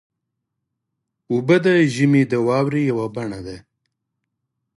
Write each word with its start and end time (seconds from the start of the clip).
اوبه 1.31 1.57
د 1.65 1.67
ژمي 1.93 2.23
د 2.31 2.33
واورې 2.47 2.81
یوه 2.91 3.05
بڼه 3.15 3.39
ده. 3.47 3.57